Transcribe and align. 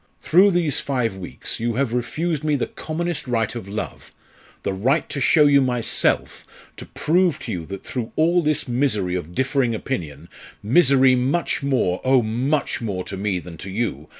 Through 0.19 0.49
these 0.49 0.79
five 0.79 1.15
weeks 1.15 1.59
you 1.59 1.75
have 1.75 1.93
refused 1.93 2.43
me 2.43 2.55
the 2.55 2.65
commonest 2.65 3.27
right 3.27 3.53
of 3.53 3.67
love 3.67 4.11
the 4.63 4.73
right 4.73 5.07
to 5.09 5.21
show 5.21 5.45
you 5.45 5.61
myself, 5.61 6.43
to 6.77 6.87
prove 6.87 7.37
to 7.41 7.51
you 7.51 7.65
that 7.67 7.83
through 7.83 8.11
all 8.15 8.41
this 8.41 8.67
misery 8.67 9.13
of 9.13 9.35
differing 9.35 9.75
opinion 9.75 10.27
misery, 10.63 11.13
much 11.13 11.61
more, 11.61 12.01
oh, 12.03 12.23
much 12.23 12.81
more 12.81 13.03
to 13.03 13.15
me 13.15 13.37
than 13.37 13.57
to 13.57 13.69
you! 13.69 14.09